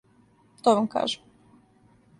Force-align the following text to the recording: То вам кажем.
То 0.63 0.73
вам 0.75 0.87
кажем. 0.95 1.21